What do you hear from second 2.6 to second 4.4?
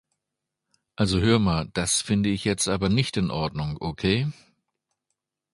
aber nicht in Ordnung, ok?